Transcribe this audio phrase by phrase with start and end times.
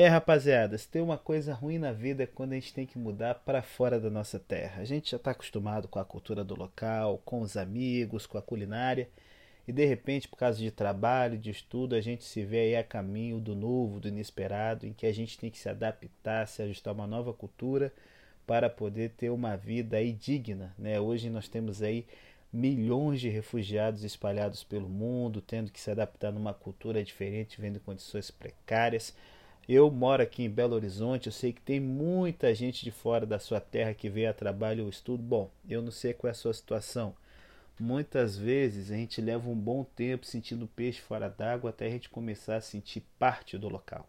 [0.00, 2.96] É, rapaziada, se tem uma coisa ruim na vida é quando a gente tem que
[2.98, 4.80] mudar para fora da nossa terra.
[4.80, 8.42] A gente já está acostumado com a cultura do local, com os amigos, com a
[8.42, 9.10] culinária,
[9.68, 12.82] e de repente, por causa de trabalho, de estudo, a gente se vê aí a
[12.82, 16.92] caminho do novo, do inesperado, em que a gente tem que se adaptar, se ajustar
[16.92, 17.92] a uma nova cultura
[18.46, 20.98] para poder ter uma vida aí digna, né?
[20.98, 22.06] Hoje nós temos aí
[22.50, 28.30] milhões de refugiados espalhados pelo mundo, tendo que se adaptar numa cultura diferente, vendo condições
[28.30, 29.14] precárias.
[29.72, 33.38] Eu moro aqui em Belo Horizonte, eu sei que tem muita gente de fora da
[33.38, 35.22] sua terra que veio a trabalho ou estudo.
[35.22, 37.14] Bom, eu não sei qual é a sua situação.
[37.78, 42.08] Muitas vezes a gente leva um bom tempo sentindo peixe fora d'água até a gente
[42.08, 44.08] começar a sentir parte do local.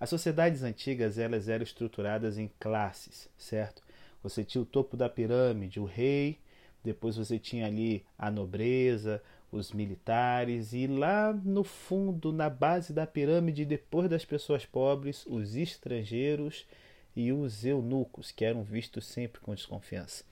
[0.00, 3.82] As sociedades antigas elas eram estruturadas em classes, certo?
[4.22, 6.38] Você tinha o topo da pirâmide, o rei,
[6.82, 13.06] depois você tinha ali a nobreza, os militares e lá no fundo, na base da
[13.06, 16.66] pirâmide, depois das pessoas pobres, os estrangeiros
[17.14, 20.24] e os eunucos, que eram vistos sempre com desconfiança.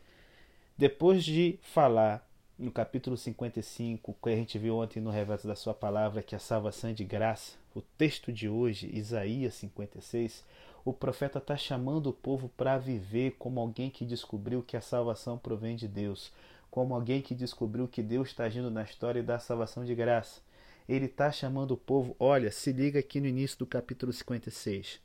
[0.76, 2.26] Depois de falar
[2.58, 6.38] no capítulo 55, que a gente viu ontem no reverso da sua palavra, que a
[6.38, 10.44] salvação é de graça, o texto de hoje, Isaías 56,
[10.84, 15.36] o profeta está chamando o povo para viver como alguém que descobriu que a salvação
[15.36, 16.32] provém de Deus,
[16.70, 20.40] como alguém que descobriu que Deus está agindo na história e dá salvação de graça.
[20.88, 25.00] Ele está chamando o povo, olha, se liga aqui no início do capítulo 56.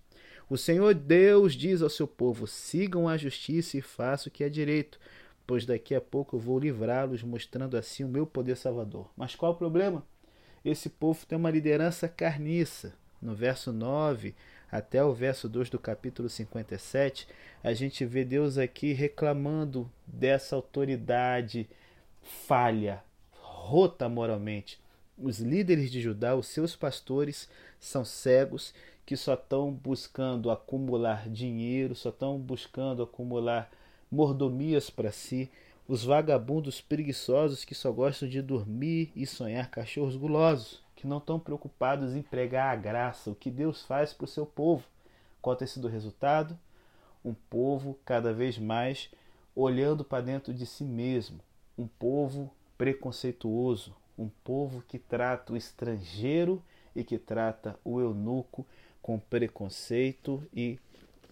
[0.50, 4.50] O Senhor Deus diz ao seu povo: sigam a justiça e façam o que é
[4.50, 5.00] direito,
[5.46, 9.10] pois daqui a pouco eu vou livrá-los, mostrando assim o meu poder salvador.
[9.18, 10.06] Mas qual o problema?
[10.64, 12.94] Esse povo tem uma liderança carniça.
[13.22, 14.36] No verso 9,
[14.72, 17.28] até o verso 2 do capítulo 57,
[17.64, 21.70] a gente vê Deus aqui reclamando dessa autoridade
[22.22, 24.80] falha, rota moralmente.
[25.18, 27.48] Os líderes de Judá, os seus pastores,
[27.80, 28.74] são cegos
[29.06, 33.72] que só estão buscando acumular dinheiro, só estão buscando acumular
[34.12, 35.50] mordomias para si.
[35.88, 41.40] Os vagabundos preguiçosos que só gostam de dormir e sonhar cachorros gulosos que não estão
[41.40, 44.84] preocupados em pregar a graça, o que Deus faz para o seu povo.
[45.40, 46.58] Qual tem sido o resultado?
[47.24, 49.12] Um povo cada vez mais
[49.56, 51.40] olhando para dentro de si mesmo,
[51.78, 56.60] um povo preconceituoso, um povo que trata o estrangeiro
[56.96, 58.66] e que trata o eunuco
[59.00, 60.80] com preconceito e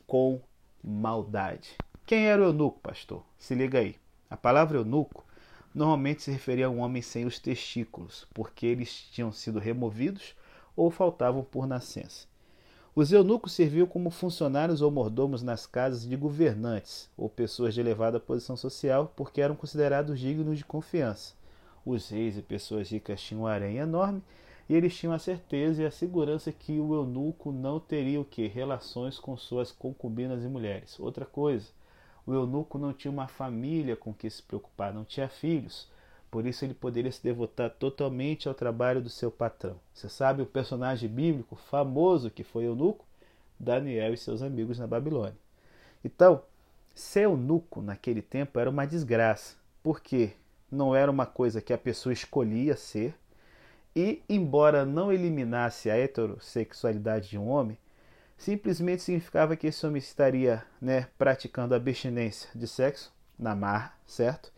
[0.05, 0.39] com
[0.83, 1.75] maldade.
[2.05, 3.23] Quem era o eunuco, pastor?
[3.39, 3.95] Se liga aí.
[4.29, 5.25] A palavra eunuco
[5.73, 10.35] normalmente se referia a um homem sem os testículos, porque eles tinham sido removidos
[10.75, 12.27] ou faltavam por nascença.
[12.95, 18.19] Os eunucos serviam como funcionários ou mordomos nas casas de governantes ou pessoas de elevada
[18.19, 21.33] posição social, porque eram considerados dignos de confiança.
[21.83, 24.21] Os reis e pessoas ricas tinham um harém enorme
[24.69, 28.47] e eles tinham a certeza e a segurança que o eunuco não teria o que
[28.47, 30.99] relações com suas concubinas e mulheres.
[30.99, 31.69] Outra coisa,
[32.25, 35.91] o eunuco não tinha uma família com que se preocupar, não tinha filhos.
[36.31, 39.75] Por isso ele poderia se devotar totalmente ao trabalho do seu patrão.
[39.93, 43.05] Você sabe o personagem bíblico famoso que foi eunuco?
[43.59, 45.37] Daniel e seus amigos na Babilônia.
[46.03, 46.41] Então,
[46.95, 50.33] ser eunuco naquele tempo era uma desgraça, porque
[50.71, 53.15] não era uma coisa que a pessoa escolhia ser,
[53.95, 57.77] e embora não eliminasse a heterossexualidade de um homem,
[58.37, 64.51] simplesmente significava que esse homem estaria né, praticando abstinência de sexo na mar, certo?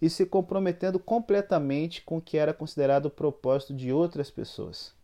[0.00, 4.94] E se comprometendo completamente com o que era considerado o propósito de outras pessoas.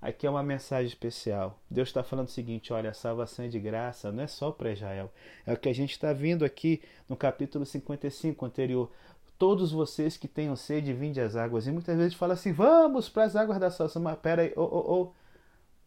[0.00, 1.58] Aqui é uma mensagem especial.
[1.68, 4.70] Deus está falando o seguinte: olha, a salvação é de graça, não é só para
[4.70, 5.12] Israel.
[5.44, 8.90] É o que a gente está vindo aqui no capítulo 55 anterior.
[9.36, 11.66] Todos vocês que tenham sede, vinde às águas.
[11.66, 14.00] E muitas vezes fala assim: vamos para as águas da salvação.
[14.00, 15.12] Mas peraí, oh, oh, oh.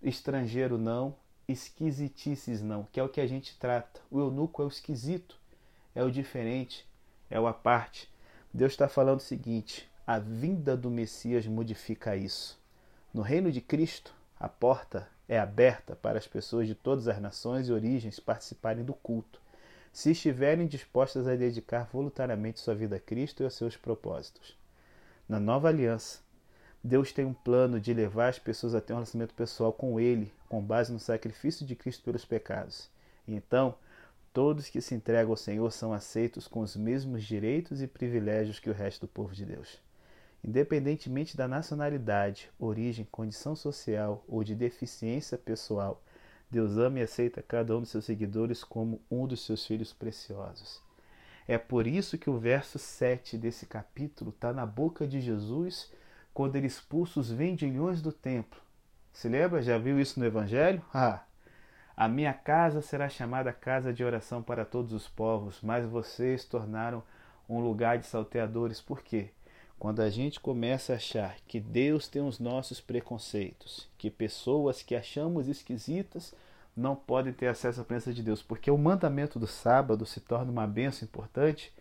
[0.03, 1.16] estrangeiro não,
[1.51, 4.01] esquisitices não, que é o que a gente trata.
[4.09, 5.38] O eunuco é o esquisito,
[5.94, 6.88] é o diferente,
[7.29, 8.09] é o à parte.
[8.53, 12.59] Deus está falando o seguinte: a vinda do Messias modifica isso.
[13.13, 17.69] No reino de Cristo, a porta é aberta para as pessoas de todas as nações
[17.69, 19.39] e origens participarem do culto,
[19.94, 24.57] se estiverem dispostas a dedicar voluntariamente sua vida a Cristo e aos seus propósitos.
[25.27, 26.19] Na nova aliança,
[26.83, 30.33] Deus tem um plano de levar as pessoas a ter um relacionamento pessoal com Ele,
[30.50, 32.89] com base no sacrifício de Cristo pelos pecados.
[33.28, 33.75] Então,
[34.33, 38.69] todos que se entregam ao Senhor são aceitos com os mesmos direitos e privilégios que
[38.69, 39.80] o resto do povo de Deus.
[40.44, 46.01] Independentemente da nacionalidade, origem, condição social ou de deficiência pessoal,
[46.50, 50.81] Deus ama e aceita cada um dos seus seguidores como um dos seus filhos preciosos.
[51.48, 55.92] É por isso que o verso 7 desse capítulo está na boca de Jesus
[56.33, 58.60] quando ele expulsa os vendilhões do templo.
[59.13, 59.62] Se lembra?
[59.62, 60.81] Já viu isso no Evangelho?
[60.94, 61.22] Ah,
[61.95, 67.04] A minha casa será chamada casa de oração para todos os povos, mas vocês tornaram
[67.48, 68.81] um lugar de salteadores.
[68.81, 69.30] Por quê?
[69.78, 74.95] Quando a gente começa a achar que Deus tem os nossos preconceitos, que pessoas que
[74.95, 76.33] achamos esquisitas
[76.75, 80.51] não podem ter acesso à presença de Deus, porque o mandamento do sábado se torna
[80.51, 81.74] uma benção importante,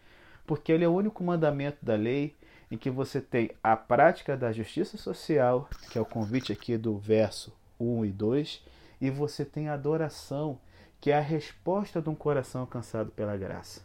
[0.46, 2.34] porque ele é o único mandamento da lei
[2.70, 6.96] em que você tem a prática da justiça social, que é o convite aqui do
[6.96, 8.64] verso 1 e 2,
[9.00, 10.58] e você tem a adoração,
[11.00, 13.82] que é a resposta de um coração alcançado pela graça.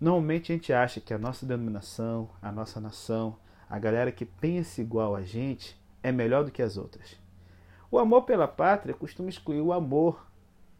[0.00, 3.36] Normalmente a gente acha que a nossa denominação, a nossa nação,
[3.68, 7.16] a galera que pensa igual a gente é melhor do que as outras.
[7.90, 10.26] O amor pela pátria costuma excluir o amor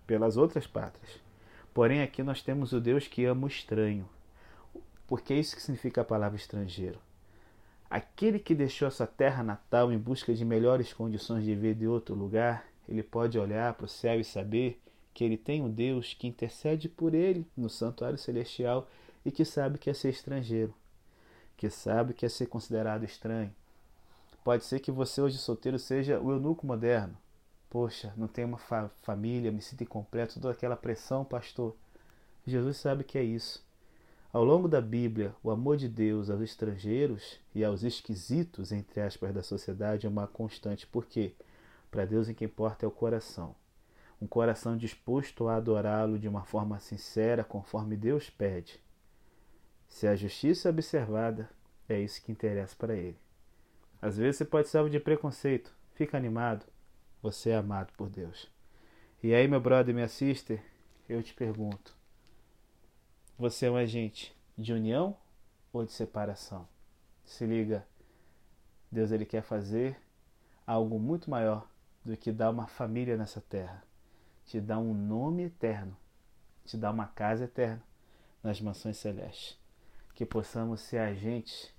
[0.06, 1.20] pelas outras pátrias.
[1.72, 4.08] Porém, aqui nós temos o Deus que ama o estranho.
[5.06, 6.98] Porque é isso que significa a palavra estrangeiro.
[7.88, 12.14] Aquele que deixou sua terra natal em busca de melhores condições de vida em outro
[12.14, 14.80] lugar, ele pode olhar para o céu e saber
[15.14, 18.88] que ele tem um Deus que intercede por ele no santuário celestial
[19.24, 20.74] e que sabe que é ser estrangeiro,
[21.56, 23.52] que sabe que é ser considerado estranho.
[24.44, 27.16] Pode ser que você hoje solteiro seja o eunuco moderno.
[27.68, 31.74] Poxa, não tenho uma fa família, me sinto incompleto, toda aquela pressão, pastor.
[32.46, 33.65] Jesus sabe que é isso.
[34.32, 39.32] Ao longo da Bíblia, o amor de Deus aos estrangeiros e aos esquisitos, entre aspas,
[39.32, 40.86] da sociedade é uma constante.
[40.86, 41.34] Por quê?
[41.90, 43.54] Para Deus, o que importa é o coração.
[44.20, 48.80] Um coração disposto a adorá-lo de uma forma sincera, conforme Deus pede.
[49.88, 51.48] Se a justiça é observada,
[51.88, 53.18] é isso que interessa para ele.
[54.02, 55.74] Às vezes você pode ser alvo de preconceito.
[55.94, 56.66] Fica animado.
[57.22, 58.50] Você é amado por Deus.
[59.22, 60.62] E aí, meu brother, minha sister,
[61.08, 61.95] eu te pergunto:
[63.38, 65.14] você é um agente de união
[65.70, 66.66] ou de separação?
[67.24, 67.86] Se liga,
[68.90, 70.00] Deus ele quer fazer
[70.66, 71.68] algo muito maior
[72.02, 73.82] do que dar uma família nessa terra.
[74.46, 75.94] Te dá um nome eterno,
[76.64, 77.82] te dá uma casa eterna
[78.42, 79.58] nas mansões celestes.
[80.14, 81.74] Que possamos ser agentes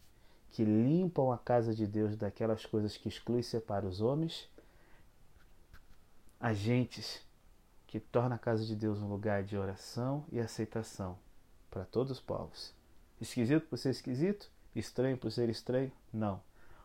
[0.51, 4.47] que limpam a casa de Deus daquelas coisas que excluem e separam os homens,
[6.39, 7.25] agentes
[7.87, 11.17] que tornam a casa de Deus um lugar de oração e aceitação
[11.69, 12.73] para todos os povos.
[13.19, 14.49] Esquisito por ser esquisito?
[14.75, 15.91] Estranho por ser estranho?
[16.13, 16.41] Não.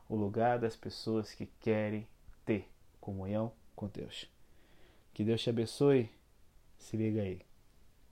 [0.08, 2.06] O lugar das pessoas que querem
[2.44, 2.69] ter
[3.00, 4.29] comunhão com Deus.
[5.12, 6.11] Que Deus te abençoe.
[6.79, 7.51] Se liga aí.